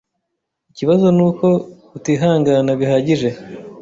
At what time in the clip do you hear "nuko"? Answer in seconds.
1.15-1.47